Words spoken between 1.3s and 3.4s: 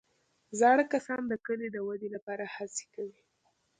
کلي د ودې لپاره هڅې کوي